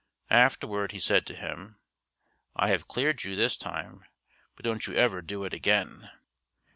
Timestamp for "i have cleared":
2.55-3.23